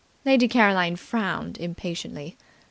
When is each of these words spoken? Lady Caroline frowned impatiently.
Lady 0.25 0.47
Caroline 0.47 0.95
frowned 0.95 1.59
impatiently. 1.59 2.35